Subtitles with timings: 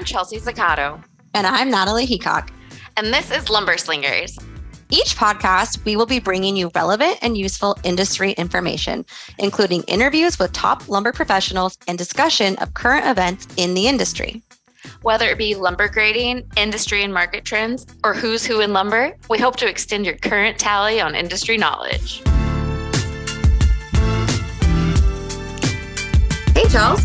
[0.00, 1.04] I'm Chelsea Zaccato.
[1.34, 2.48] And I'm Natalie Heacock.
[2.96, 4.38] And this is Lumber Slingers.
[4.88, 9.04] Each podcast, we will be bringing you relevant and useful industry information,
[9.36, 14.42] including interviews with top lumber professionals and discussion of current events in the industry.
[15.02, 19.36] Whether it be lumber grading, industry and market trends, or who's who in lumber, we
[19.36, 22.22] hope to extend your current tally on industry knowledge.
[26.54, 27.04] Hey, Charles.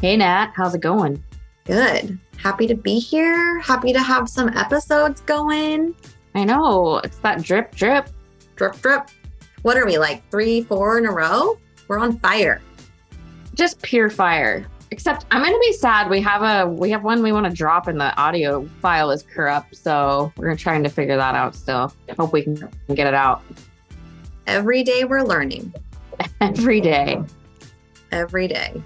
[0.00, 0.52] Hey, Nat.
[0.56, 1.22] How's it going?
[1.64, 2.18] Good.
[2.36, 3.60] Happy to be here.
[3.60, 5.94] Happy to have some episodes going.
[6.34, 6.98] I know.
[7.04, 8.08] It's that drip, drip.
[8.56, 9.08] Drip, drip.
[9.62, 10.28] What are we like?
[10.30, 11.58] Three, four in a row?
[11.86, 12.60] We're on fire.
[13.54, 14.66] Just pure fire.
[14.90, 16.10] Except I'm gonna be sad.
[16.10, 19.22] We have a we have one we want to drop and the audio file is
[19.22, 19.76] corrupt.
[19.76, 21.94] So we're trying to figure that out still.
[22.18, 22.56] Hope we can
[22.94, 23.42] get it out.
[24.46, 25.72] Every day we're learning.
[26.40, 27.22] Every day.
[28.10, 28.82] Every day.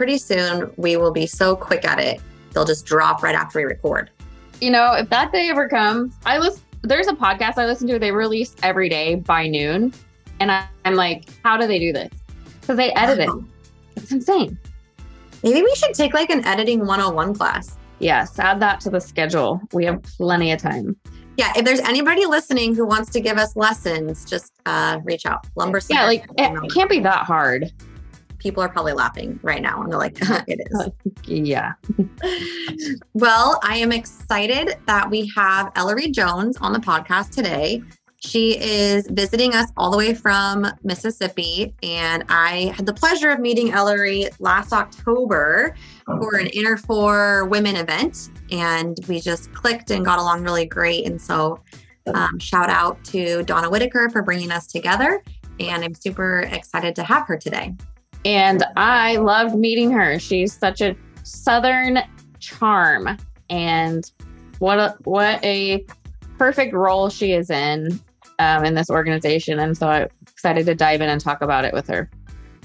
[0.00, 2.22] Pretty soon we will be so quick at it,
[2.54, 4.10] they'll just drop right after we record.
[4.58, 7.98] You know, if that day ever comes, I listen there's a podcast I listen to,
[7.98, 9.92] they release every day by noon.
[10.40, 12.10] And I, am like, how do they do this?
[12.62, 13.40] Because they edit wow.
[13.40, 13.44] it.
[13.96, 14.58] It's insane.
[15.42, 17.76] Maybe we should take like an editing 101 class.
[17.98, 19.60] Yes, add that to the schedule.
[19.74, 20.96] We have plenty of time.
[21.36, 25.46] Yeah, if there's anybody listening who wants to give us lessons, just uh, reach out.
[25.56, 25.82] Lumber.
[25.90, 27.70] Yeah, like it can't be that hard.
[28.40, 30.88] People are probably laughing right now, and they're like, "It is."
[31.24, 31.74] yeah.
[33.14, 37.82] well, I am excited that we have Ellery Jones on the podcast today.
[38.22, 41.74] She is visiting us all the way from Mississippi.
[41.82, 45.74] And I had the pleasure of meeting Ellery last October
[46.04, 48.28] for an Inner for Women event.
[48.50, 51.06] And we just clicked and got along really great.
[51.06, 51.60] And so,
[52.14, 55.22] um, shout out to Donna Whitaker for bringing us together.
[55.58, 57.74] And I'm super excited to have her today.
[58.24, 60.18] And I loved meeting her.
[60.18, 61.98] She's such a Southern
[62.38, 63.16] charm.
[63.48, 64.10] And
[64.58, 65.84] what a, what a
[66.38, 68.00] perfect role she is in
[68.38, 69.58] um, in this organization.
[69.58, 72.10] And so I'm excited to dive in and talk about it with her.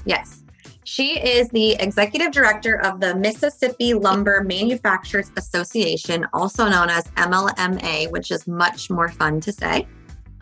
[0.06, 0.42] Yes.
[0.86, 8.12] She is the executive director of the Mississippi Lumber Manufacturers Association, also known as MLMA,
[8.12, 9.88] which is much more fun to say.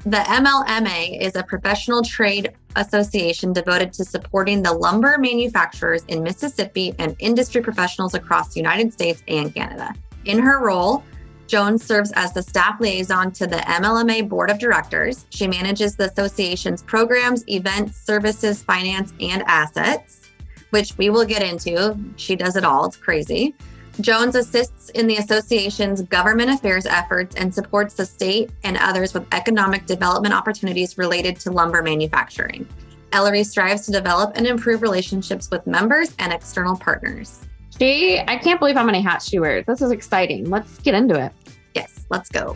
[0.06, 6.94] The MLMA is a professional trade association devoted to supporting the lumber manufacturers in Mississippi
[7.00, 9.94] and industry professionals across the United States and Canada.
[10.26, 11.06] In her role,
[11.48, 15.26] Jones serves as the staff liaison to the MLMA Board of Directors.
[15.30, 20.30] She manages the association's programs, events, services, finance, and assets,
[20.72, 21.98] which we will get into.
[22.18, 23.56] She does it all, it's crazy.
[24.02, 29.26] Jones assists in the association's government affairs efforts and supports the state and others with
[29.32, 32.68] economic development opportunities related to lumber manufacturing.
[33.12, 37.46] Ellery strives to develop and improve relationships with members and external partners.
[37.78, 39.64] She, I can't believe how many hats she wears.
[39.68, 40.50] This is exciting.
[40.50, 41.32] Let's get into it.
[41.76, 42.56] Yes, let's go.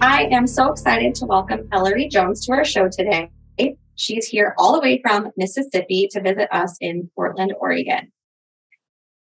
[0.00, 3.30] I am so excited to welcome Ellery Jones to our show today.
[3.96, 8.12] She's here all the way from Mississippi to visit us in Portland, Oregon.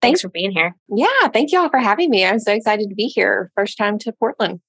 [0.00, 0.74] Thanks for being here.
[0.88, 2.24] Yeah, thank you all for having me.
[2.24, 3.50] I'm so excited to be here.
[3.54, 4.60] First time to Portland.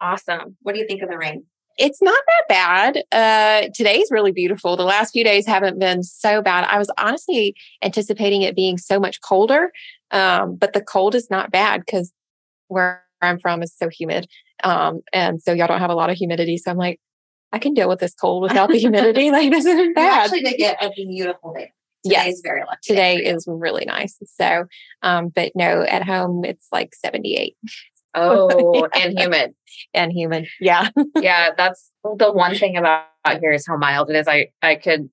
[0.00, 0.56] Awesome.
[0.62, 1.44] What do you think of the rain?
[1.78, 3.04] It's not that bad.
[3.12, 4.76] Uh, today's really beautiful.
[4.76, 6.66] The last few days haven't been so bad.
[6.68, 9.72] I was honestly anticipating it being so much colder,
[10.10, 12.12] um, but the cold is not bad because
[12.68, 14.26] where I'm from is so humid.
[14.64, 16.56] Um, and so y'all don't have a lot of humidity.
[16.56, 16.98] So I'm like,
[17.52, 19.30] I can deal with this cold without the humidity.
[19.30, 20.24] like this isn't bad.
[20.24, 21.72] actually did get a beautiful day.
[22.08, 22.78] Today yes, is very lucky.
[22.82, 24.18] Today is really nice.
[24.24, 24.66] So,
[25.02, 27.56] um, but no, at home it's like 78.
[28.14, 29.54] Oh, and humid.
[29.94, 30.48] And humid.
[30.60, 30.90] Yeah.
[31.16, 31.50] yeah.
[31.56, 33.04] That's the one thing about
[33.40, 34.28] here is how mild it is.
[34.28, 35.10] I, I could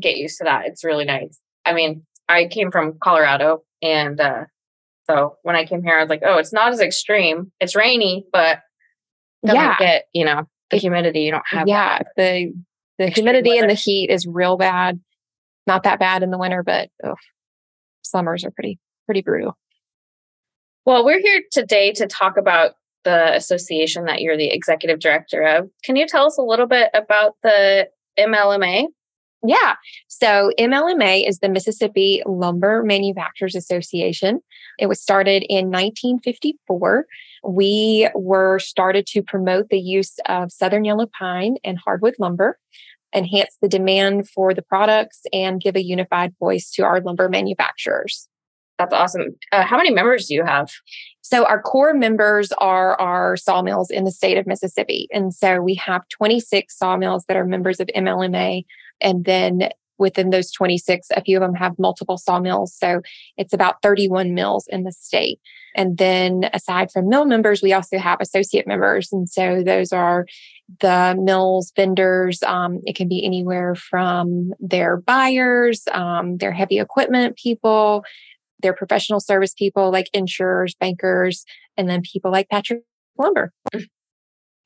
[0.00, 0.66] get used to that.
[0.66, 1.40] It's really nice.
[1.64, 4.44] I mean, I came from Colorado and uh,
[5.08, 7.52] so when I came here, I was like, oh, it's not as extreme.
[7.60, 8.60] It's rainy, but
[9.42, 11.20] yeah, get you know the humidity.
[11.20, 12.06] You don't have yeah that.
[12.16, 12.52] the
[12.98, 15.00] the humidity and the heat is real bad.
[15.66, 17.16] Not that bad in the winter, but oh,
[18.02, 19.56] summers are pretty pretty brutal.
[20.84, 22.72] Well, we're here today to talk about
[23.04, 25.68] the association that you're the executive director of.
[25.84, 28.86] Can you tell us a little bit about the MLMA?
[29.44, 29.74] Yeah.
[30.08, 34.40] So MLMA is the Mississippi Lumber Manufacturers Association.
[34.78, 37.06] It was started in 1954.
[37.44, 42.58] We were started to promote the use of southern yellow pine and hardwood lumber,
[43.14, 48.28] enhance the demand for the products, and give a unified voice to our lumber manufacturers.
[48.78, 49.36] That's awesome.
[49.52, 50.70] Uh, how many members do you have?
[51.22, 55.08] So, our core members are our sawmills in the state of Mississippi.
[55.12, 58.64] And so we have 26 sawmills that are members of MLMA.
[59.00, 62.74] And then within those 26, a few of them have multiple sawmills.
[62.74, 63.00] So
[63.36, 65.40] it's about 31 mills in the state.
[65.74, 69.12] And then aside from mill members, we also have associate members.
[69.12, 70.26] And so those are
[70.80, 72.42] the mills vendors.
[72.42, 78.04] Um, it can be anywhere from their buyers, um, their heavy equipment people,
[78.60, 81.44] their professional service people like insurers, bankers,
[81.76, 82.82] and then people like Patrick
[83.18, 83.52] Lumber.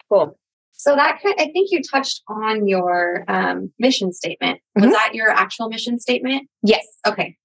[0.08, 0.39] Cool.
[0.80, 4.60] So that kind, I think you touched on your um, mission statement.
[4.76, 4.92] Was Mhm.
[4.92, 6.48] that your actual mission statement?
[6.62, 6.86] Yes.
[7.06, 7.36] Okay.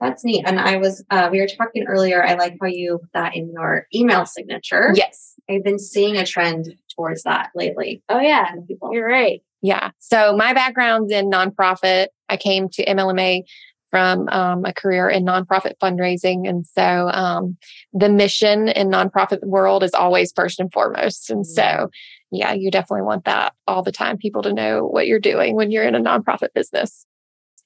[0.00, 0.44] That's neat.
[0.46, 2.24] And I was, uh, we were talking earlier.
[2.24, 4.92] I like how you put that in your email signature.
[4.94, 5.34] Yes.
[5.48, 8.02] I've been seeing a trend towards that lately.
[8.08, 8.90] Oh yeah, People.
[8.92, 9.40] you're right.
[9.62, 9.90] Yeah.
[10.00, 12.08] So my background's in nonprofit.
[12.28, 13.42] I came to MLMA
[13.90, 16.46] from um, a career in nonprofit fundraising.
[16.48, 17.56] And so um,
[17.92, 21.30] the mission in nonprofit world is always first and foremost.
[21.30, 21.88] And so,
[22.30, 25.70] yeah, you definitely want that all the time, people to know what you're doing when
[25.70, 27.06] you're in a nonprofit business.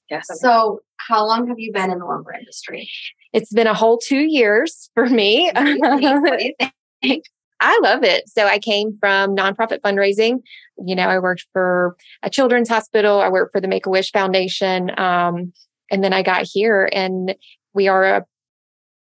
[0.09, 0.27] Yes.
[0.39, 2.89] So, how long have you been in the lumber industry?
[3.33, 5.51] It's been a whole two years for me.
[5.53, 6.53] what do you
[7.01, 7.25] think?
[7.59, 8.27] I love it.
[8.27, 10.39] So I came from nonprofit fundraising.
[10.85, 13.21] You know, I worked for a children's hospital.
[13.21, 14.91] I worked for the Make a Wish Foundation.
[14.99, 15.53] Um,
[15.89, 17.35] and then I got here and
[17.73, 18.25] we are a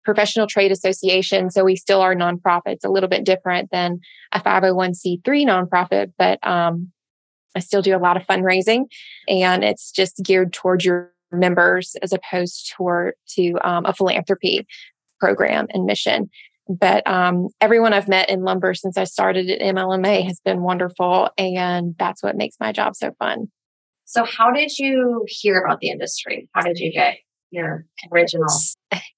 [0.05, 1.51] professional trade association.
[1.51, 4.01] So we still are nonprofits, a little bit different than
[4.33, 6.91] a 501c3 nonprofit, but um,
[7.55, 8.87] I still do a lot of fundraising
[9.29, 14.67] and it's just geared towards your members as opposed toward to um, a philanthropy
[15.21, 16.31] program and mission
[16.69, 21.29] but um, everyone I've met in lumber since I started at MLMA has been wonderful,
[21.37, 23.51] and that's what makes my job so fun.
[24.05, 26.49] So, how did you hear about the industry?
[26.55, 27.17] How did you get
[27.53, 28.49] your original?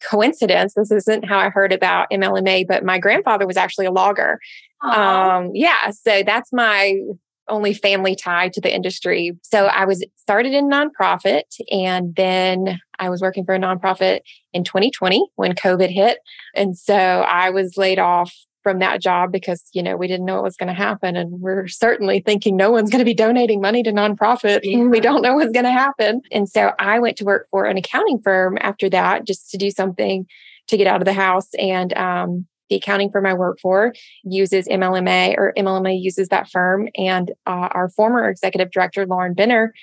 [0.02, 4.38] Coincidence, this isn't how I heard about MLMA, but my grandfather was actually a logger.
[4.82, 7.00] Um, yeah, so that's my
[7.48, 9.32] only family tie to the industry.
[9.42, 14.20] So I was started in nonprofit, and then I was working for a nonprofit
[14.52, 16.18] in 2020 when COVID hit,
[16.54, 20.34] and so I was laid off from that job because you know we didn't know
[20.34, 23.60] what was going to happen, and we're certainly thinking no one's going to be donating
[23.60, 24.62] money to nonprofit.
[24.64, 24.84] Yeah.
[24.84, 27.76] We don't know what's going to happen, and so I went to work for an
[27.76, 30.26] accounting firm after that just to do something
[30.68, 31.96] to get out of the house and.
[31.96, 33.92] Um, the accounting firm I work for
[34.24, 36.88] uses MLMA or MLMA uses that firm.
[36.96, 39.74] And uh, our former executive director, Lauren Benner,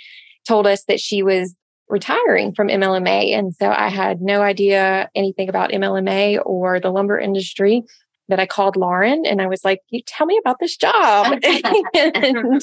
[0.47, 1.55] told us that she was
[1.91, 3.37] retiring from MLMA.
[3.37, 7.83] And so I had no idea anything about MLMA or the lumber industry.
[8.31, 11.37] But I called Lauren and I was like, you tell me about this job.
[11.93, 12.61] and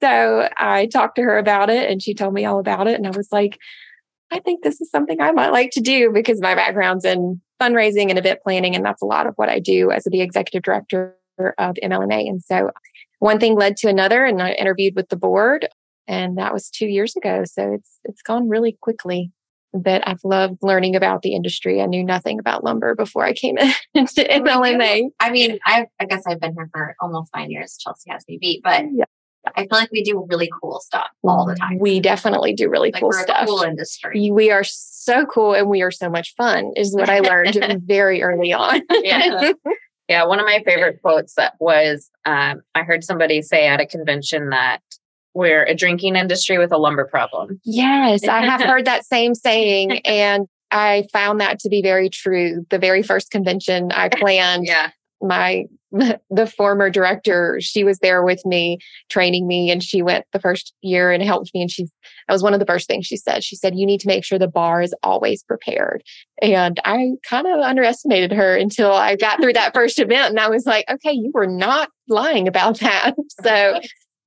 [0.00, 2.94] so I talked to her about it and she told me all about it.
[2.94, 3.58] And I was like,
[4.30, 8.08] I think this is something I might like to do because my background's in fundraising
[8.08, 8.74] and event planning.
[8.74, 11.18] And that's a lot of what I do as the executive director
[11.58, 12.30] of MLMA.
[12.30, 12.70] And so
[13.18, 15.68] one thing led to another and I interviewed with the board
[16.08, 17.44] and that was two years ago.
[17.44, 19.32] So it's it's gone really quickly.
[19.74, 21.80] But I've loved learning about the industry.
[21.80, 23.56] I knew nothing about lumber before I came
[23.94, 25.04] into MLMA.
[25.20, 27.76] I mean, I, I guess I've been here for almost nine years.
[27.78, 29.04] Chelsea has me beat, but Yeah.
[29.56, 31.78] I feel like we do really cool stuff all the time.
[31.80, 33.46] We definitely do really Like cool stuff.
[33.48, 34.30] cool industry.
[34.30, 38.22] We are so cool and we are so much fun, is what I learned very
[38.22, 38.82] early on.
[39.02, 39.52] Yeah.
[40.08, 43.86] Yeah, one of my favorite quotes that was um, I heard somebody say at a
[43.86, 44.80] convention that
[45.34, 47.60] we're a drinking industry with a lumber problem.
[47.64, 49.98] Yes, I have heard that same saying.
[50.04, 52.64] And I found that to be very true.
[52.70, 54.90] The very first convention I planned, Yeah.
[55.20, 55.64] my
[56.30, 58.78] the former director, she was there with me,
[59.10, 61.60] training me, and she went the first year and helped me.
[61.60, 63.44] And she that was one of the first things she said.
[63.44, 66.02] She said, You need to make sure the bar is always prepared.
[66.40, 70.30] And I kind of underestimated her until I got through that first event.
[70.30, 73.12] And I was like, okay, you were not lying about that.
[73.44, 73.78] So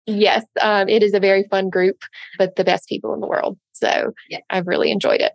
[0.07, 1.97] Yes, um, it is a very fun group,
[2.37, 3.57] but the best people in the world.
[3.73, 4.39] So Yeah.
[4.49, 5.33] I've really enjoyed it.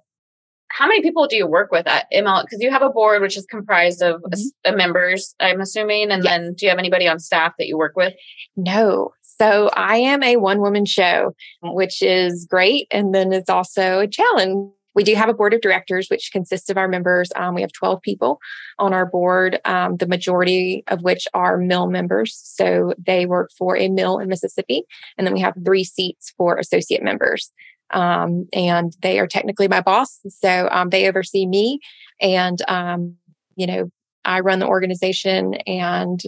[0.69, 2.43] How many people do you work with at ML?
[2.43, 4.45] Because you have a board which is comprised of Mhm.
[4.65, 6.12] uh, members, I'm assuming.
[6.12, 6.31] And Yes.
[6.33, 8.15] then do you have anybody on staff that you work with?
[8.57, 9.12] No.
[9.23, 12.87] So I am a one woman show, which is great.
[12.93, 14.71] And then it's also a challenge.
[14.95, 17.31] We do have a board of directors, which consists of our members.
[17.37, 18.41] Um, we have 12 people
[18.79, 22.41] on our board, um, the majority of which are mill members.
[22.45, 24.85] So they work for a mill in Mississippi.
[25.17, 27.53] And then we have three seats for associate members.
[27.93, 30.21] Um, and they are technically my boss.
[30.29, 31.81] So um, they oversee me.
[32.21, 33.17] And, um,
[33.57, 33.91] you know,
[34.25, 36.21] I run the organization and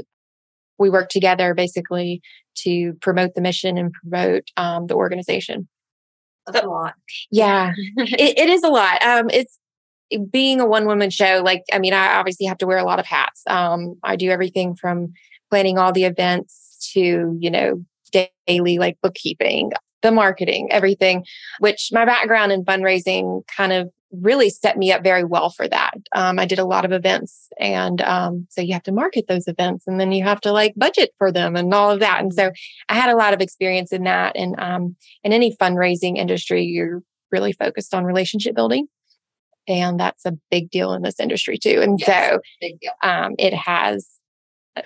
[0.78, 2.23] we work together basically
[2.54, 5.69] to promote the mission and promote um, the organization.
[6.46, 6.94] That's a lot.
[7.30, 9.02] Yeah, it, it is a lot.
[9.02, 9.58] Um, it's
[10.30, 11.42] being a one woman show.
[11.44, 13.42] Like, I mean, I obviously have to wear a lot of hats.
[13.46, 15.12] Um, I do everything from
[15.50, 17.84] planning all the events to, you know,
[18.46, 19.72] daily like bookkeeping.
[20.02, 21.25] the marketing, everything,
[21.61, 25.95] which my background in fundraising kind of really set me up very well for that.
[26.14, 27.49] Um, I did a lot of events.
[27.59, 30.75] And um, so you have to market those events and then you have to like
[30.76, 32.21] budget for them and all of that.
[32.21, 32.50] And so
[32.88, 34.37] I had a lot of experience in that.
[34.37, 38.87] And um, in any fundraising industry, you're really focused on relationship building.
[39.66, 41.81] And that's a big deal in this industry too.
[41.81, 42.69] And yes, so
[43.02, 44.09] um, it has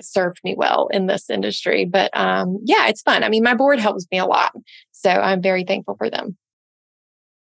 [0.00, 1.84] served me well in this industry.
[1.84, 3.24] But um, yeah, it's fun.
[3.24, 4.52] I mean, my board helps me a lot.
[4.92, 6.36] So I'm very thankful for them.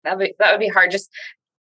[0.04, 0.92] That would, that would be hard.
[0.92, 1.10] Just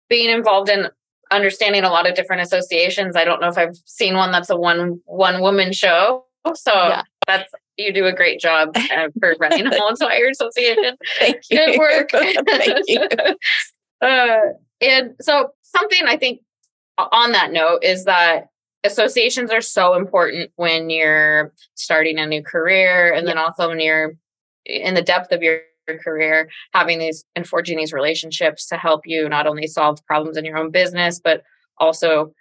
[0.10, 0.88] being involved in
[1.32, 3.16] understanding a lot of different associations.
[3.16, 6.26] I don't know if I've seen one that's a one one woman show.
[6.56, 7.04] So yeah.
[7.26, 10.98] that's you do a great job uh, for running Hall entire Association.
[11.20, 11.58] Thank you.
[11.58, 12.10] Good work.
[12.12, 13.08] Thank you.
[14.02, 14.38] uh,
[14.82, 16.42] and so something I think
[16.98, 18.48] on that note is that
[18.84, 24.14] associations are so important when you're starting a new career and then also when you're
[24.66, 25.62] in the depth of your
[25.96, 30.46] career having these and forging these relationships to help you not only solve problems in
[30.46, 31.44] your own business but
[31.78, 32.32] also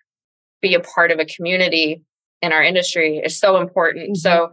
[0.60, 2.02] be a part of a community
[2.42, 4.14] in our industry is so important mm-hmm.
[4.14, 4.50] so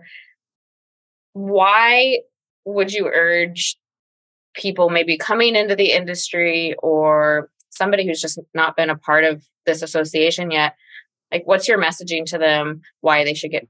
[1.33, 2.19] why
[2.65, 3.75] would you urge
[4.53, 9.43] people maybe coming into the industry or somebody who's just not been a part of
[9.65, 10.75] this association yet
[11.31, 13.67] like what's your messaging to them why they should get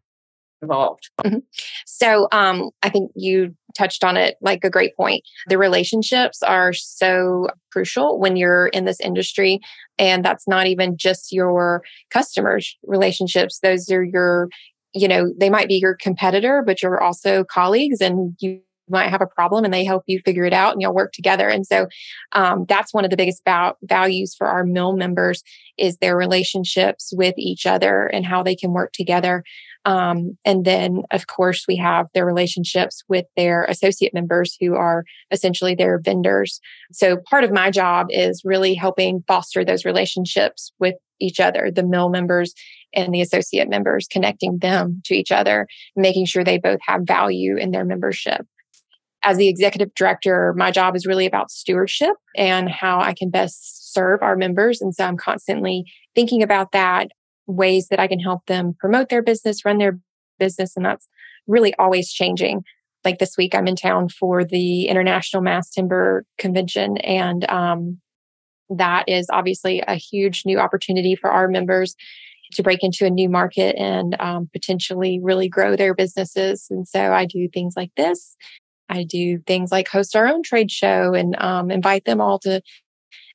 [0.64, 1.40] involved mm-hmm.
[1.86, 5.24] so um, i think you touched on it like a great point.
[5.48, 9.60] The relationships are so crucial when you're in this industry
[9.98, 13.60] and that's not even just your customers relationships.
[13.60, 14.50] Those are your
[14.94, 19.22] you know they might be your competitor but you're also colleagues and you might have
[19.22, 21.50] a problem and they help you figure it out and you'll work together.
[21.50, 21.88] And so
[22.34, 25.44] um, that's one of the biggest val- values for our mill members
[25.78, 29.44] is their relationships with each other and how they can work together.
[29.86, 35.04] Um, and then, of course, we have their relationships with their associate members who are
[35.32, 36.62] essentially their vendors.
[36.92, 41.84] So part of my job is really helping foster those relationships with each other, the
[41.84, 42.54] mill members
[42.94, 47.58] and the associate members, connecting them to each other, making sure they both have value
[47.58, 48.46] in their membership
[49.24, 53.94] as the executive director, my job is really about stewardship and how I can best
[53.94, 54.82] serve our members.
[54.82, 57.10] And so I'm constantly thinking about that,
[57.48, 60.00] ways that I can help them promote their business, run their
[60.40, 60.76] business.
[60.76, 61.08] And that's
[61.48, 62.64] really always changing.
[63.06, 66.98] Like this week, I'm in town for the International Mass Timber Convention.
[66.98, 68.00] And um,
[68.70, 71.96] that is obviously a huge new opportunity for our members
[72.54, 76.68] to break into a new market and um, potentially really grow their businesses.
[76.70, 78.36] And so I do things like this
[78.90, 82.62] I do things like host our own trade show and um, invite them all to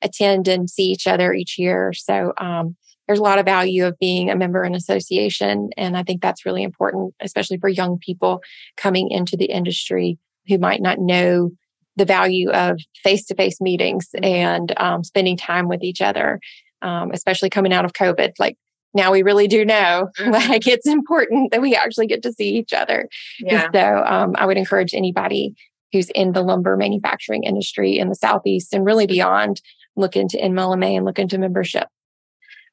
[0.01, 1.91] attend and see each other each year.
[1.93, 2.75] So um,
[3.07, 5.71] there's a lot of value of being a member in an association.
[5.77, 8.41] And I think that's really important, especially for young people
[8.77, 11.51] coming into the industry who might not know
[11.95, 16.39] the value of face to face meetings and um, spending time with each other,
[16.81, 18.33] um, especially coming out of COVID.
[18.39, 18.57] Like
[18.93, 20.31] now we really do know mm-hmm.
[20.31, 23.07] like it's important that we actually get to see each other.
[23.39, 23.69] Yeah.
[23.73, 25.53] So um, I would encourage anybody
[25.91, 29.61] who's in the lumber manufacturing industry in the Southeast and really beyond,
[29.95, 31.87] look into NMLMA and look into membership.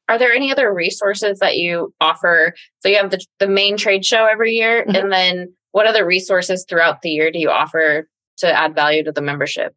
[0.08, 2.54] Are there any other resources that you offer?
[2.80, 4.82] So you have the, the main trade show every year.
[4.82, 4.96] Mm-hmm.
[4.96, 8.08] And then what other resources throughout the year do you offer
[8.38, 9.74] to add value to the membership?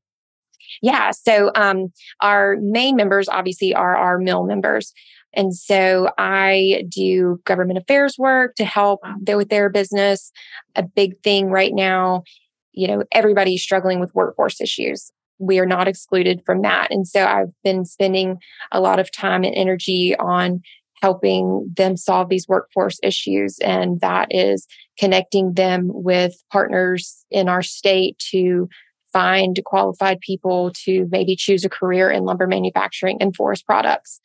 [0.81, 1.11] Yeah.
[1.11, 1.91] So um,
[2.21, 4.93] our main members obviously are our mill members.
[5.33, 10.31] And so I do government affairs work to help with their business.
[10.75, 12.23] A big thing right now,
[12.71, 15.11] you know, everybody's struggling with workforce issues.
[15.37, 16.91] We are not excluded from that.
[16.91, 18.39] And so I've been spending
[18.71, 20.61] a lot of time and energy on
[21.01, 23.57] helping them solve these workforce issues.
[23.59, 24.67] And that is
[24.97, 28.67] connecting them with partners in our state to
[29.13, 34.19] find qualified people to maybe choose a career in lumber manufacturing and forest products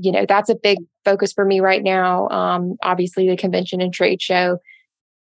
[0.00, 2.28] you know, that's a big focus for me right now.
[2.28, 4.58] Um, obviously, the convention and trade show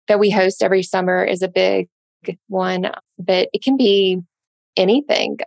[0.08, 1.88] that we host every summer is a big
[2.48, 4.20] one, but it can be
[4.76, 5.38] anything,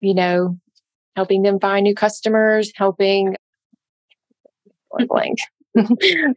[0.00, 0.58] you know,
[1.16, 3.36] helping them find new customers, helping
[5.08, 5.38] blank.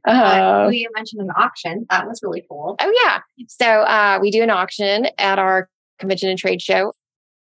[0.05, 1.85] uh, you mentioned an auction.
[1.89, 2.75] That was really cool.
[2.79, 3.19] Oh yeah.
[3.47, 5.69] So uh, we do an auction at our
[5.99, 6.93] convention and trade show.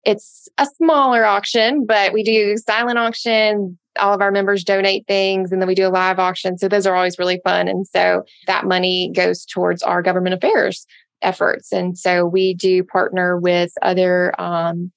[0.08, 5.52] It's a smaller auction, but we do silent auction, all of our members donate things
[5.52, 6.56] and then we do a live auction.
[6.56, 7.68] So those are always really fun.
[7.68, 10.86] And so that money goes towards our government affairs
[11.20, 11.72] efforts.
[11.72, 14.92] And so we do partner with other um,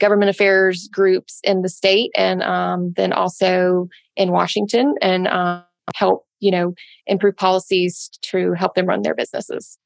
[0.00, 5.62] government affairs groups in the state and um, then also in Washington and um,
[5.94, 6.74] help, you know,
[7.06, 9.78] improve policies to help them run their businesses.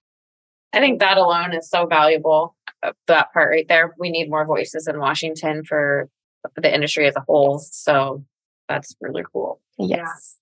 [0.72, 2.54] I think that alone is so valuable.
[2.82, 3.94] Uh, that part right there.
[3.98, 6.08] We need more voices in Washington for
[6.56, 7.58] the industry as a whole.
[7.58, 8.24] So
[8.68, 9.60] that's really cool.
[9.78, 10.36] Yes.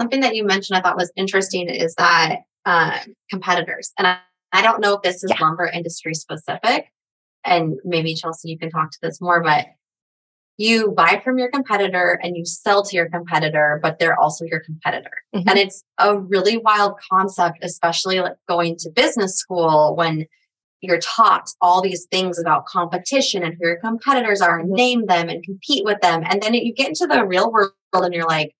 [0.00, 2.98] Something that you mentioned I thought was interesting is that uh,
[3.30, 4.18] competitors, and I,
[4.52, 5.44] I don't know if this is Yeah.
[5.44, 6.92] lumber industry specific,
[7.44, 9.66] and maybe Chelsea, you can talk to this more, but
[10.58, 14.60] you buy from your competitor and you sell to your competitor, but they're also your
[14.60, 15.10] competitor.
[15.34, 15.44] Mhm.
[15.48, 20.26] And it's a really wild concept, especially like going to business school when
[20.82, 25.28] you're taught all these things about competition and who your competitors are and name them
[25.28, 26.22] and compete with them.
[26.28, 28.52] And then you get into the real world and you're like,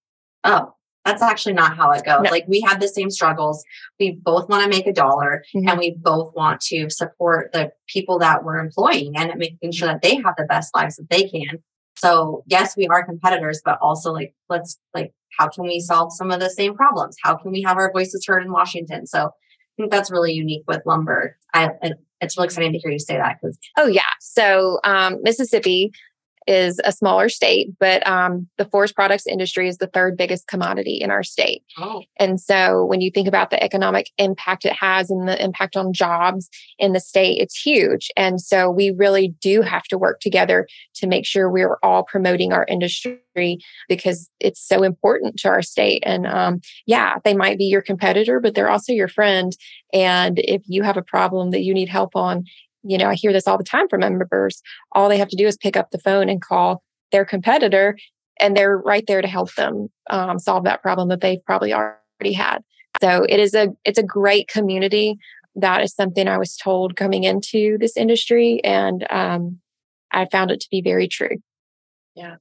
[0.44, 0.72] oh,
[1.04, 2.22] that's actually not how it goes.
[2.22, 2.30] No.
[2.30, 3.64] Like we have the same struggles.
[3.98, 5.68] We both want to make a dollar Mhm.
[5.68, 10.02] and we both want to support the people that we're employing and making sure that
[10.02, 11.62] they have the best lives that they can.
[11.96, 16.30] So yes, we are competitors, but also like, let's like, how can we solve some
[16.30, 17.16] of the same problems?
[17.22, 19.06] How can we have our voices heard in Washington?
[19.06, 19.30] So I
[19.76, 21.36] think that's really unique with lumber.
[21.54, 21.70] I,
[22.22, 24.02] it's really exciting to hear you say that because Oh yeah.
[24.20, 25.92] So um, Mississippi
[26.46, 30.98] is a smaller state, but um, the forest products industry is the third biggest commodity
[31.00, 31.62] in our state.
[31.78, 35.76] oh, And so when you think about the economic impact it has and the impact
[35.76, 38.10] on jobs in the state, it's huge.
[38.16, 42.52] And so we really do have to work together to make sure we're all promoting
[42.52, 43.18] our industry
[43.88, 46.02] because it's so important to our state.
[46.04, 49.56] And um, yeah, they might be your competitor, but they're also your friend.
[49.92, 52.44] And if you have a problem that you need help on,
[52.82, 54.62] you know, I hear this all the time from members.
[54.92, 57.96] All they have to do is pick up the phone and call their competitor,
[58.40, 62.32] and they're right there to help them um, solve that problem that they've probably already
[62.32, 62.58] had.
[63.00, 65.18] So it is a it's a great community.
[65.54, 69.60] That is something I was told coming into this industry, and um,
[70.10, 71.36] I found it to be very true.
[72.14, 72.36] Yeah.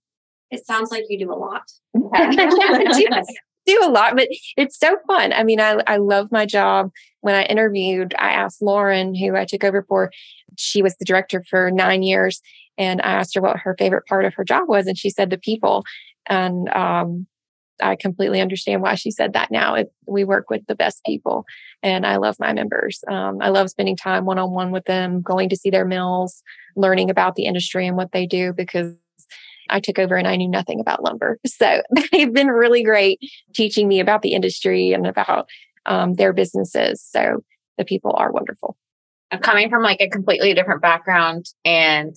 [0.49, 1.63] It sounds like you do a lot.
[3.73, 5.33] do a lot, but it's so fun.
[5.33, 6.91] I mean, I, I love my job.
[7.21, 10.11] When I interviewed, I asked Lauren, who I took over for,
[10.57, 12.41] she was the director for nine years.
[12.77, 14.87] And I asked her what her favorite part of her job was.
[14.87, 15.83] And she said the people.
[16.27, 17.27] And um,
[17.81, 19.75] I completely understand why she said that now.
[19.75, 21.45] It, we work with the best people
[21.83, 23.03] and I love my members.
[23.07, 26.43] Um, I love spending time one on one with them, going to see their mills,
[26.75, 28.93] learning about the industry and what they do because
[29.69, 31.39] I took over and I knew nothing about lumber.
[31.47, 33.19] So they've been really great
[33.53, 35.47] teaching me about the industry and about
[35.85, 37.03] um, their businesses.
[37.03, 37.43] So
[37.77, 38.77] the people are wonderful.
[39.31, 42.15] I'm coming from like a completely different background and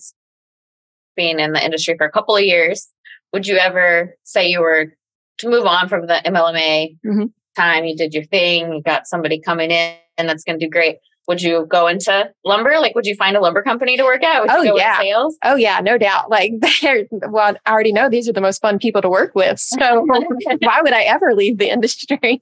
[1.15, 2.89] being in the industry for a couple of years.
[3.33, 4.93] Would you ever say you were
[5.39, 7.31] to move on from the MLMA Mhm.
[7.55, 7.85] time?
[7.85, 10.97] You did your thing, you got somebody coming in and that's going to do great.
[11.27, 12.77] Would you go into lumber?
[12.79, 14.41] Like, would you find a lumber company to work at?
[14.41, 14.99] Would you Oh, go in yeah.
[14.99, 15.37] sales?
[15.43, 16.29] Oh yeah, no doubt.
[16.29, 19.59] Like they're well, I already know these are the most fun people to work with.
[19.59, 22.39] So why would I ever leave the industry?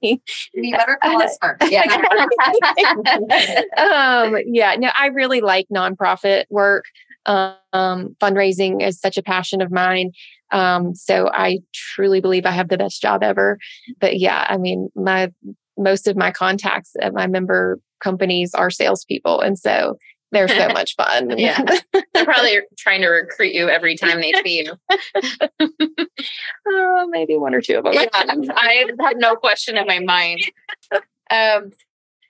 [0.52, 1.70] You better call us first.
[1.70, 1.84] Yeah.
[3.76, 6.84] um, yeah, no, I really like nonprofit work.
[7.26, 7.56] Um,
[8.20, 10.12] fundraising is such a passion of mine.
[10.50, 13.58] Um, so I truly believe I have the best job ever.
[13.98, 15.32] But yeah, I mean, my
[15.76, 19.96] most of my contacts at my member companies are salespeople, and so
[20.34, 21.38] they're so much fun.
[21.38, 21.62] Yeah.
[22.12, 24.74] They're probably trying to recruit you every time they see you.
[25.60, 27.94] Uh, maybe one or two of them.
[27.94, 30.40] Yeah, I had no question in my mind.
[31.30, 31.70] Um,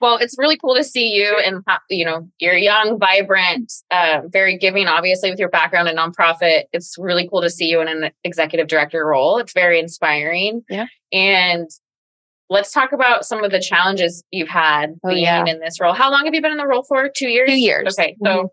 [0.01, 4.57] well, it's really cool to see you, and you know, you're young, vibrant, uh, very
[4.57, 4.87] giving.
[4.87, 8.67] Obviously, with your background in nonprofit, it's really cool to see you in an executive
[8.67, 9.37] director role.
[9.37, 10.63] It's very inspiring.
[10.69, 10.87] Yeah.
[11.11, 11.69] and
[12.49, 15.45] let's talk about some of the challenges you've had Oh, being yeah.
[15.45, 15.93] in this role.
[15.93, 17.09] How long have you been in the role for?
[17.09, 17.49] Two years.
[17.49, 17.95] Two years.
[17.99, 18.51] Okay, so.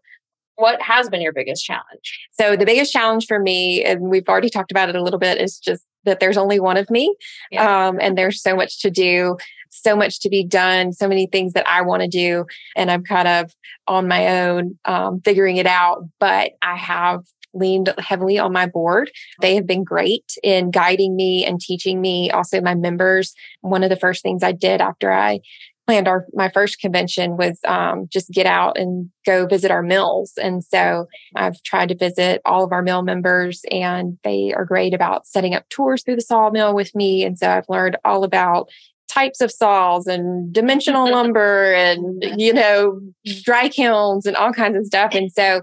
[0.57, 2.21] What has been your biggest challenge?
[2.33, 5.41] So the biggest challenge for me, and we've already talked about it a little bit,
[5.41, 7.13] is just that there's only one of me,
[7.51, 7.87] Yeah.
[7.89, 9.39] um, and there's so much to do,
[9.71, 12.45] so much to be done, so many things that I want to do,
[12.77, 13.55] and I'm kind of
[13.89, 16.05] on my own um, figuring it out.
[16.21, 17.23] But I have
[17.55, 19.11] leaned heavily on my board.
[19.41, 22.31] They have been great in guiding me and teaching me.
[22.31, 23.35] Also, my members.
[23.61, 25.41] One of the first things I did after I
[25.87, 30.33] planned our my first convention was um, just get out and go visit our mills
[30.41, 34.95] and so i've tried to visit all of our mill members and they are great
[34.95, 38.69] about setting up tours through the sawmill with me and so i've learned all about
[39.09, 43.01] types of saws and dimensional lumber and you know
[43.43, 45.63] dry kilns and all kinds of stuff and so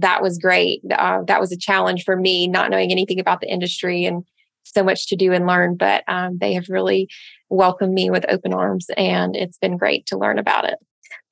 [0.00, 3.50] that was great uh, that was a challenge for me not knowing anything about the
[3.50, 4.24] industry and
[4.64, 7.08] so much to do and learn but um, they have really
[7.48, 10.78] welcomed me with open arms and it's been great to learn about it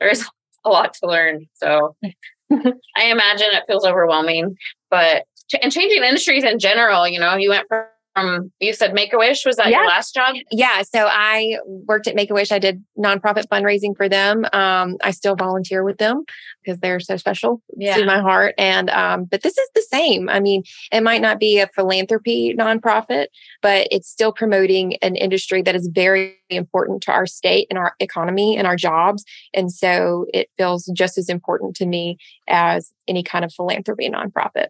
[0.00, 0.24] there's
[0.64, 1.46] a lot to learn.
[1.54, 1.96] So
[2.52, 4.56] I imagine it feels overwhelming,
[4.90, 5.24] but
[5.62, 7.84] and changing industries in general, you know, you went from
[8.20, 9.44] from you said Make a Wish.
[9.44, 9.78] Was that Yeah.
[9.78, 10.34] your last job?
[10.50, 10.82] Yeah.
[10.82, 12.52] So I worked at Make a Wish.
[12.52, 14.44] I did nonprofit fundraising for them.
[14.52, 16.24] Um, I still volunteer with them
[16.62, 18.54] because they're so special to my heart.
[18.58, 20.28] And um, but this is the same.
[20.28, 23.26] I mean, it might not be a philanthropy nonprofit,
[23.62, 27.94] but it's still promoting an industry that is very important to our state and our
[28.00, 29.24] economy and our jobs.
[29.54, 34.68] And so it feels just as important to me as any kind of philanthropy nonprofit.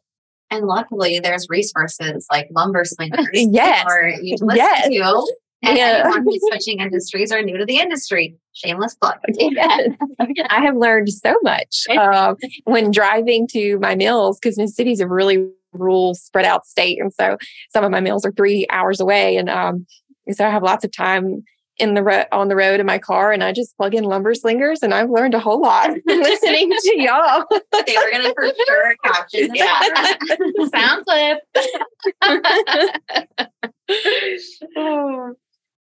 [0.51, 3.29] And luckily, there's resources like lumber slingers.
[3.33, 3.85] Yes.
[3.89, 4.89] Or you listen Yes.
[4.89, 5.33] to.
[5.63, 6.03] And Yeah.
[6.05, 8.37] anyone who's switching industries or new to the industry.
[8.53, 9.19] Shameless plug.
[9.39, 9.91] Yes.
[10.51, 15.07] I have learned so much um, when driving to my mills because Mississippi is a
[15.09, 17.37] really rural, spread out state, and so
[17.73, 19.87] some of my mills are three hours away, and um,
[20.33, 21.45] so I have lots of time
[21.79, 24.35] in the ro- on the road in my car, and I just plug in lumber
[24.35, 27.45] slingers, and I've learned a whole lot listening to y'all.
[27.75, 29.59] Okay, we're going to for sure caption this.
[29.59, 29.81] Yeah.
[30.75, 31.39] Sound clip.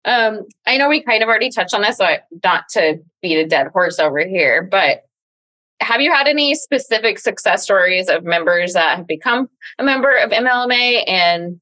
[0.05, 3.37] um, I know we kind of already touched on this, so I, not to beat
[3.37, 5.03] a dead horse over here, but
[5.79, 9.47] have you had any specific success stories of members that have become
[9.77, 11.59] a member of MLMA and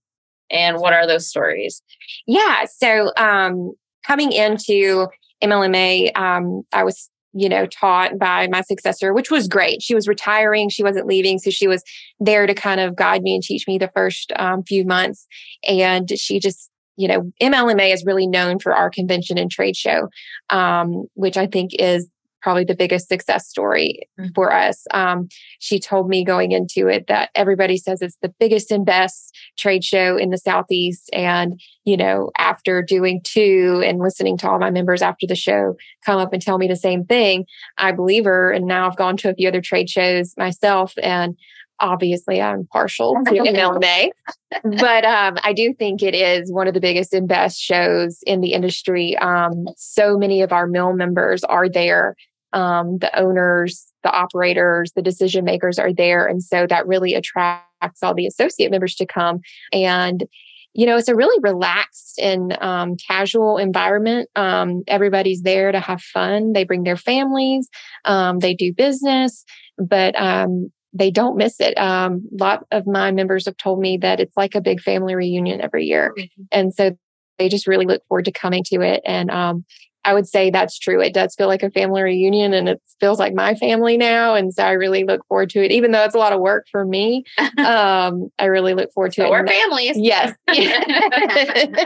[0.49, 1.81] and what are those stories?
[2.27, 2.65] Yeah.
[2.65, 3.73] So um,
[4.05, 5.07] coming into
[5.43, 9.81] MLMA, um, I was, you know, taught by my successor, which was great.
[9.81, 11.39] She was retiring, she wasn't leaving.
[11.39, 11.83] So she was
[12.19, 15.27] there to kind of guide me and teach me the first um, few months.
[15.67, 20.09] And she just, you know, MLMA is really known for our convention and trade show,
[20.49, 22.09] um, which I think is
[22.45, 24.85] probably the biggest success story for us.
[24.93, 25.27] Um,
[25.57, 29.83] she told me going into it that everybody says it's the biggest and best trade
[29.83, 31.09] show in the Southeast.
[31.11, 35.73] And, you know, after doing two and listening to all my members after the show
[36.05, 37.45] come up and tell me the same thing,
[37.79, 38.51] I believe her.
[38.51, 41.35] And now I've gone to a few other trade shows myself and
[41.79, 44.09] obviously I'm partial to MLMA,
[44.63, 48.41] but um, I do think it is one of the biggest and best shows in
[48.41, 49.17] the industry.
[49.17, 52.15] Um, so many of our mill members are there.
[52.55, 56.25] Um, the owners, the operators, the decision makers are there.
[56.25, 59.41] And so that really attracts all the associate members to come.
[59.73, 60.23] And,
[60.73, 64.29] you know, it's a really relaxed and um, casual environment.
[64.35, 66.53] Um, everybody's there to have fun.
[66.53, 67.69] They bring their families,
[68.05, 69.43] um, they do business,
[69.77, 71.77] but um, they don't miss it.
[71.77, 75.13] Um, a lot of my members have told me that it's like a big family
[75.13, 76.15] reunion every year.
[76.51, 76.97] And so
[77.37, 79.01] they just really look forward to coming to it.
[79.05, 79.65] And um,
[80.05, 81.01] I would say that's true.
[81.01, 84.35] It does feel like a family reunion and it feels like my family now.
[84.35, 86.67] And so I really look forward to it, even though it's a lot of work
[86.71, 87.23] for me.
[87.57, 89.29] Um, I really look forward to So it.
[89.31, 89.97] we're families.
[89.97, 90.33] Yes.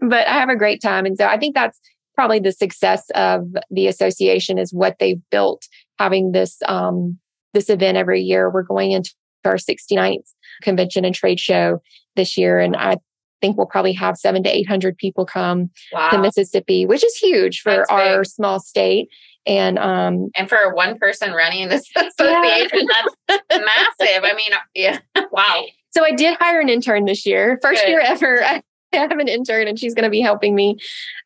[0.00, 1.04] but I have a great time.
[1.04, 1.78] And so I think that's
[2.14, 5.66] probably the success of the association is what they've built
[5.98, 7.18] having this um
[7.52, 8.50] this event every year.
[8.50, 9.10] We're going into
[9.44, 10.24] our 69th
[10.62, 11.82] convention and trade show
[12.16, 12.58] this year.
[12.58, 12.96] And I
[13.42, 16.08] think we'll probably have seven to 800 people come Wow.
[16.10, 18.26] to Mississippi, which is huge for That's our big.
[18.26, 19.08] small state.
[19.44, 22.86] And um, and for one person running this association,
[23.28, 24.22] that's massive.
[24.24, 25.00] I mean, yeah.
[25.32, 25.64] Wow.
[25.90, 27.90] So I did hire an intern this year, first Good.
[27.90, 28.42] year ever.
[28.44, 30.76] I have an intern, and she's going to be helping me.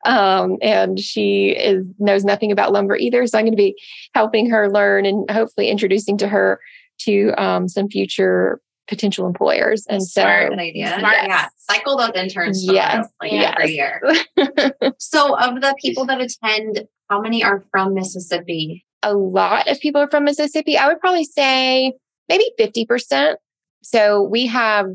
[0.07, 3.75] Um, and she is knows nothing about lumber either, so I'm going to be
[4.15, 6.61] helping her learn and hopefully introducing to her
[7.01, 9.85] to um, some future potential employers.
[9.89, 10.51] And so, Smart.
[10.51, 10.97] Good idea.
[10.99, 11.17] Smart.
[11.25, 11.49] Yeah.
[11.71, 13.09] Cycle those interns Yes.
[13.21, 13.55] like Yes.
[13.59, 14.03] every year.
[14.99, 18.85] So of the people that attend, how many are from Mississippi?
[19.03, 20.77] a lot of people are from Mississippi.
[20.77, 21.93] I would probably say
[22.29, 23.37] maybe 50%.
[23.83, 24.87] So we have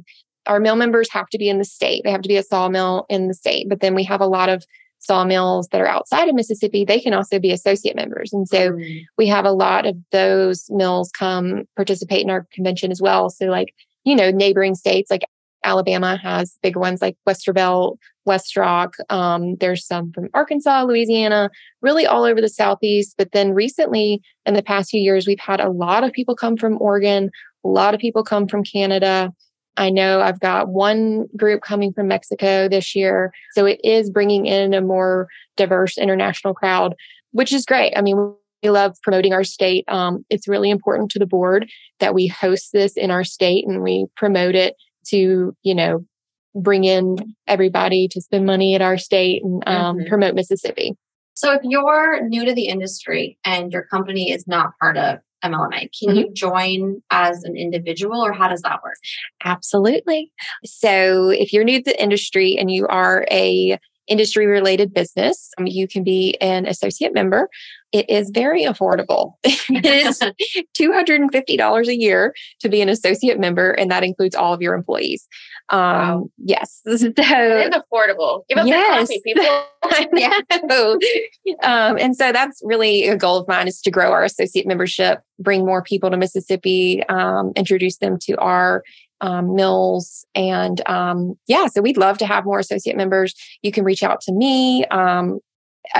[0.48, 2.02] our mill members have to be in the state.
[2.04, 3.70] They have to be a sawmill in the state.
[3.70, 4.66] But then we have a lot of
[5.02, 6.86] sawmills that are outside of Mississippi.
[6.86, 8.32] They can also be associate members.
[8.32, 8.78] And so
[9.18, 13.30] we have a lot of those mills come participate in our convention as well.
[13.30, 15.24] So like, you know, neighboring states like
[15.64, 18.96] Alabama has big ones like Westervelt, West Rock.
[19.10, 21.50] Um, there's some from Arkansas, Louisiana,
[21.82, 23.16] really all over the Southeast.
[23.18, 26.58] But then recently, in the past few years, we've had a lot of people come
[26.58, 27.30] from Oregon,
[27.64, 29.32] a lot of people come from Canada.
[29.78, 33.32] I know I've got one group coming from Mexico this year.
[33.54, 36.96] So it is bringing in a more diverse international crowd,
[37.32, 37.94] which is great.
[37.96, 39.86] I mean, we love promoting our state.
[39.88, 43.82] Um, it's really important to the board that we host this in our state and
[43.82, 44.76] we promote it
[45.08, 46.06] to, you know,
[46.54, 47.16] bring in
[47.48, 50.08] everybody to spend money at our state and um, Mhm.
[50.10, 50.96] promote Mississippi.
[51.34, 55.90] So if you're new to the industry and your company is not part of MLMA,
[55.98, 58.96] can you join as an individual or how does that work?
[59.44, 60.32] Absolutely.
[60.66, 65.68] So if you're new to the industry and you are a industry related business, um,
[65.68, 67.50] you can be an associate member.
[67.94, 69.34] it is very affordable.
[69.44, 70.20] it is
[70.80, 75.28] $250 a year to be an associate member, and that includes all of your employees.
[75.70, 76.30] Um, wow.
[76.38, 76.82] Yes.
[76.88, 78.44] So, is affordable.
[78.50, 79.08] Give up yes.
[79.08, 79.44] coffee, people.
[81.46, 81.56] yeah.
[81.64, 85.22] um, and so that's really a goal of mine is to grow our associate membership,
[85.40, 88.84] bring more people to Mississippi, um, introduce them to our
[89.22, 90.26] um, mills.
[90.36, 93.34] And um, yeah, so we'd love to have more associate members.
[93.62, 94.86] You can reach out to me.
[94.86, 95.40] Um,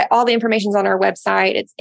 [0.10, 1.56] all the information's on our website.
[1.56, 1.74] It's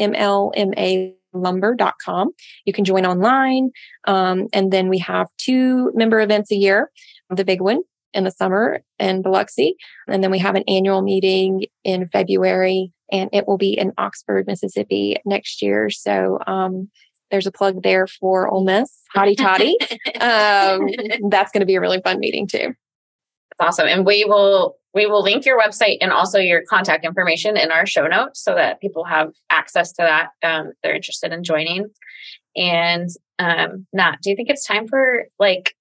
[1.34, 2.30] mlmalumber.com.
[2.64, 3.70] You can join online.
[4.06, 6.90] Um, and then we have two member events a year.
[7.30, 9.76] The big one in the summer in Biloxi.
[10.08, 14.46] And then we have an annual meeting in February, and it will be in Oxford,
[14.46, 15.90] Mississippi next year.
[15.90, 16.90] So um,
[17.30, 19.76] there's a plug there for Ole Miss, Hotty Toddy.
[20.20, 22.74] um, that's going to be a really fun meeting too.
[23.58, 23.86] That's awesome.
[23.86, 27.86] And we will we will link your website and also your contact information in our
[27.86, 30.30] show notes so that people have access to that.
[30.46, 31.86] Um, they're interested in joining.
[32.56, 35.74] And um, Nat, do you think it's time for like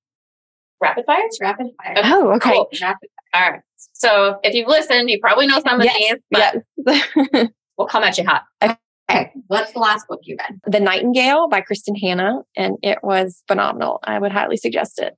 [0.80, 1.38] rapid fires?
[1.42, 1.96] Rapid fire.
[2.04, 2.54] Oh, okay.
[2.54, 2.70] Cool.
[2.82, 3.62] Rapid All right.
[3.94, 5.98] So if you've listened, you probably know some of yes.
[5.98, 7.48] these, but yes.
[7.78, 8.44] we'll come at you hot.
[8.62, 9.32] Okay.
[9.48, 10.60] What's the last book you read?
[10.66, 14.00] The Nightingale by Kristin Hannah, and it was phenomenal.
[14.04, 15.16] I would highly suggest it.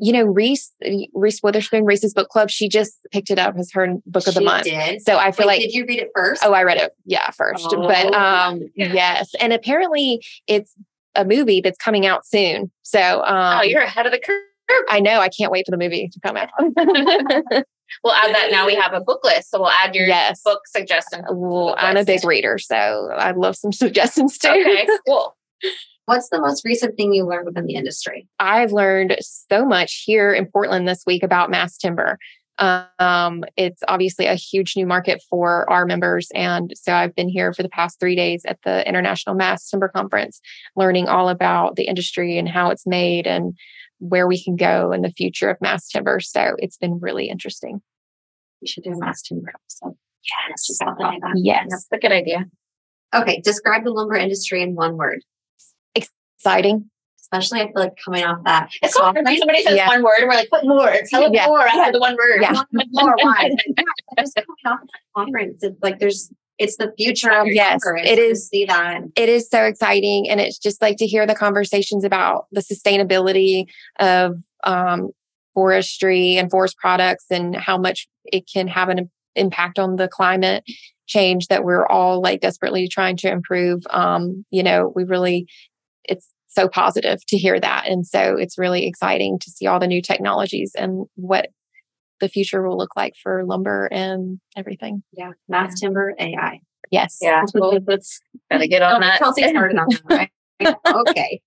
[0.00, 0.72] You know, Reese
[1.14, 2.50] Reese Witherspoon, Reese's book club.
[2.50, 4.64] She just picked it up as her book of the month.
[4.64, 5.02] Did.
[5.02, 6.42] So I feel Wait, like did you read it first?
[6.44, 6.92] Oh, I read it.
[7.04, 7.66] Yeah, first.
[7.70, 8.92] Oh, but um, yeah.
[8.92, 10.74] yes, and apparently it's
[11.14, 12.70] a movie that's coming out soon.
[12.82, 14.42] So um, oh, you're ahead of the curve.
[14.88, 15.20] I know.
[15.20, 16.48] I can't wait for the movie to come out.
[18.02, 19.50] we'll add that now we have a book list.
[19.50, 20.42] So we'll add your yes.
[20.42, 21.24] book suggestion.
[21.30, 24.48] Well, I'm a big reader, so I love some suggestions too.
[24.48, 25.36] Okay, cool.
[26.06, 28.28] What's the most recent thing you learned within the industry?
[28.38, 32.18] I've learned so much here in Portland this week about mass timber.
[32.58, 36.28] Um, it's obviously a huge new market for our members.
[36.34, 39.88] And so I've been here for the past three days at the International Mass Timber
[39.88, 40.40] Conference,
[40.76, 43.56] learning all about the industry and how it's made and
[43.98, 46.20] where we can go in the future of mass timber.
[46.20, 47.80] So it's been really interesting.
[48.60, 49.96] We should do a mass timber episode.
[50.48, 50.78] Yes.
[51.36, 51.66] Yes.
[51.70, 52.44] That's a good idea.
[53.14, 53.40] Okay.
[53.40, 55.22] Describe the lumber industry in one word.
[56.44, 56.90] Exciting.
[57.20, 58.70] Especially, I feel like coming off that.
[58.82, 59.88] It's hard when somebody says yeah.
[59.88, 60.94] one word and we're like, put more.
[61.08, 61.46] Tell yeah.
[61.46, 61.60] more.
[61.60, 62.42] I have the one word.
[62.42, 62.62] Yeah.
[62.92, 63.16] more.
[63.20, 63.50] Why?
[64.18, 68.48] just coming off the conference, it's like there's it's the future of yes it is
[68.48, 72.46] see that it is so exciting and it's just like to hear the conversations about
[72.52, 73.66] the sustainability
[73.98, 75.10] of um,
[75.52, 80.64] forestry and forest products and how much it can have an impact on the climate
[81.06, 85.48] change that we're all like desperately trying to improve um, you know we really
[86.04, 89.86] it's so positive to hear that and so it's really exciting to see all the
[89.86, 91.48] new technologies and what
[92.20, 95.02] the future will look like for lumber and everything.
[95.12, 95.32] Yeah.
[95.48, 96.60] Mass timber, AI.
[96.90, 97.18] Yes.
[97.20, 97.44] Yeah.
[97.54, 99.18] Well, let's gotta get on oh, that.
[99.18, 100.76] Chelsea's started on that, right?
[101.08, 101.40] okay.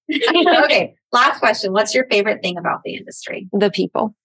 [0.64, 0.96] okay.
[1.12, 1.72] Last question.
[1.74, 3.48] What's your favorite thing about the industry?
[3.54, 4.16] The people.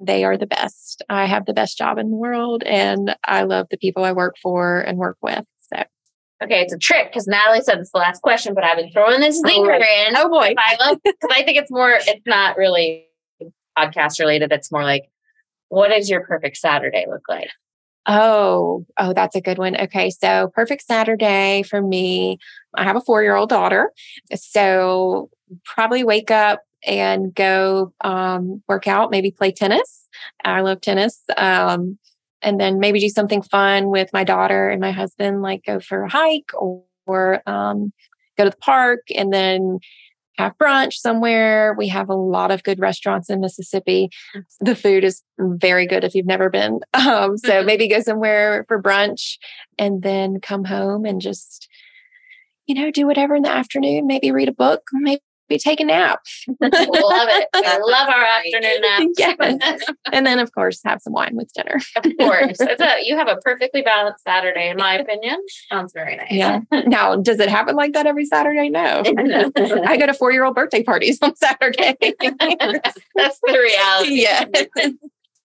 [0.00, 1.02] They are the best.
[1.08, 4.36] I have the best job in the world and I love the people I work
[4.40, 5.44] for and work with.
[6.42, 9.20] Okay, it's a trick because Natalie said it's the last question, but I've been throwing
[9.20, 10.16] this zinger oh, in.
[10.16, 10.54] Oh boy.
[10.56, 13.06] I love because I think it's more, it's not really
[13.76, 14.52] podcast related.
[14.52, 15.10] It's more like
[15.68, 17.50] what does your perfect Saturday look like?
[18.06, 19.78] Oh, oh, that's a good one.
[19.78, 20.10] Okay.
[20.10, 22.38] So, perfect Saturday for me.
[22.74, 23.92] I have a four year old daughter.
[24.34, 25.28] So,
[25.64, 30.08] probably wake up and go um, work out, maybe play tennis.
[30.42, 31.22] I love tennis.
[31.36, 31.98] Um,
[32.42, 36.04] and then maybe do something fun with my daughter and my husband, like go for
[36.04, 37.92] a hike or, or um,
[38.36, 39.78] go to the park and then
[40.38, 41.74] have brunch somewhere.
[41.76, 44.08] We have a lot of good restaurants in Mississippi.
[44.60, 46.80] The food is very good if you've never been.
[46.94, 49.38] Um, so maybe go somewhere for brunch
[49.78, 51.68] and then come home and just,
[52.66, 54.06] you know, do whatever in the afternoon.
[54.06, 55.22] Maybe read a book, maybe
[55.56, 56.20] take a nap.
[56.60, 57.48] love it.
[57.54, 59.02] I love our afternoon nap.
[59.16, 59.82] yes.
[60.12, 61.80] And then, of course, have some wine with dinner.
[61.96, 62.58] of course.
[62.60, 65.38] It's a, you have a perfectly balanced Saturday, in my opinion.
[65.70, 66.32] Sounds very nice.
[66.32, 66.60] Yeah.
[66.86, 68.68] Now, does it happen like that every Saturday?
[68.68, 69.02] No.
[69.86, 71.96] I go to four year old birthday parties on Saturday.
[72.00, 74.22] That's the reality.
[74.22, 74.44] Yeah.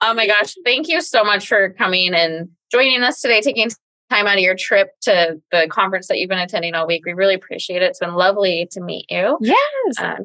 [0.02, 0.54] oh my gosh.
[0.64, 3.70] Thank you so much for coming and joining us today, taking
[4.10, 7.04] time out of your trip to the conference that you've been attending all week.
[7.04, 7.86] We really appreciate it.
[7.86, 9.38] It's been lovely to meet you.
[9.40, 9.98] Yes.
[9.98, 10.24] Um,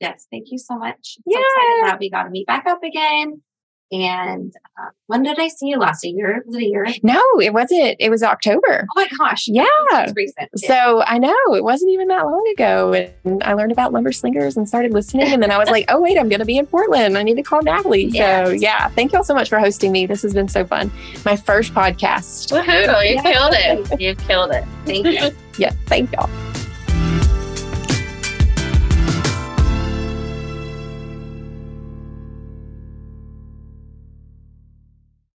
[0.00, 0.26] yes.
[0.30, 1.18] Thank you so much.
[1.26, 1.38] Yeah.
[1.38, 3.42] So excited that we got to meet back up again.
[3.92, 6.04] And uh, when did I see you last?
[6.04, 6.42] A year?
[6.46, 6.86] Was it a year?
[7.02, 7.96] No, it wasn't.
[8.00, 8.86] It was October.
[8.90, 9.46] Oh my gosh.
[9.46, 9.64] Yeah.
[9.92, 10.50] It's recent.
[10.56, 12.92] So I know it wasn't even that long ago.
[13.24, 15.28] And I learned about lumber slingers and started listening.
[15.28, 17.16] And then I was like, oh, wait, I'm going to be in Portland.
[17.16, 18.10] I need to call Natalie.
[18.10, 20.06] So yeah, thank you all so much for hosting me.
[20.06, 20.90] This has been so fun.
[21.24, 22.50] My first podcast.
[22.52, 23.08] Woohoo!
[23.08, 24.00] You killed it.
[24.00, 24.64] You killed it.
[24.84, 25.30] Thank you.
[25.58, 26.28] Yeah, thank y'all.